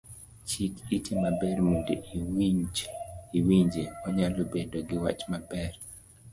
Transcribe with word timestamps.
Chik 0.47 0.73
iti 0.95 1.11
maber 1.21 1.57
mondo 1.67 1.93
iwinje, 3.37 3.83
onyalo 4.05 4.41
bedo 4.53 4.77
giwach 4.89 5.21
maber. 5.31 5.71